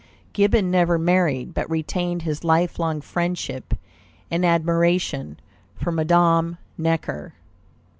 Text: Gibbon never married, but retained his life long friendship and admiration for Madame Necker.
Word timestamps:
Gibbon 0.33 0.71
never 0.71 0.97
married, 0.97 1.53
but 1.53 1.69
retained 1.69 2.23
his 2.23 2.43
life 2.43 2.79
long 2.79 3.01
friendship 3.01 3.75
and 4.31 4.43
admiration 4.43 5.39
for 5.75 5.91
Madame 5.91 6.57
Necker. 6.75 7.35